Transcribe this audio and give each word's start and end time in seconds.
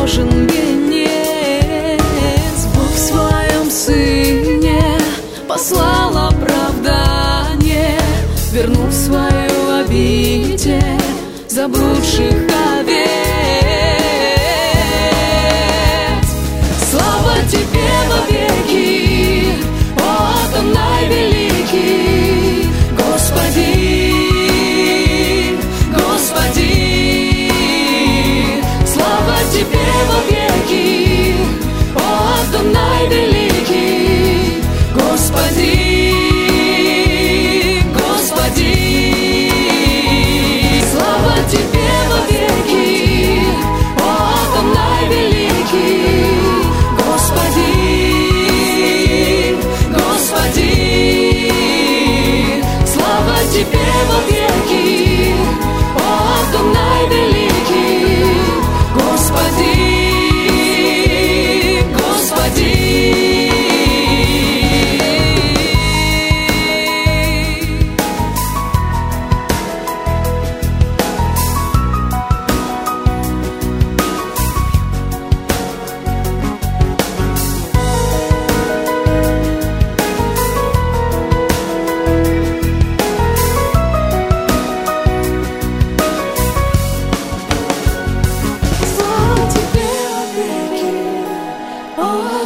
возложен 0.00 0.46
венец. 0.46 1.10
Бог 2.74 2.90
в 2.94 2.98
своем 2.98 3.70
Сыне 3.70 4.82
послал 5.48 6.28
оправдание 6.28 7.98
Вернув 8.52 8.92
свою 8.92 9.80
обитель 9.80 11.00
заблудших 11.48 12.34
овец 12.78 12.99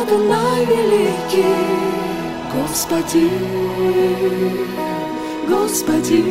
Адонай 0.06 0.66
великий, 0.66 1.44
Господи, 2.54 3.31
Господи. 5.48 6.25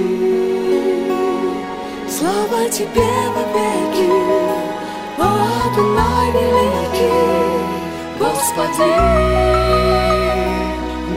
Слава 2.08 2.70
тебе 2.70 3.10
вовеки, 3.34 4.12
о 5.18 5.30
Адонай 5.66 6.32
великий, 6.34 7.18
Господи, 8.20 8.92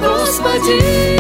Господи. 0.01 1.16